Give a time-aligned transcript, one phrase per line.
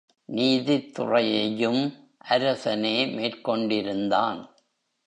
[0.29, 1.93] நீதித்துறையையும்
[2.17, 4.39] அரசனே மேற்கொண்டிருந்தான்.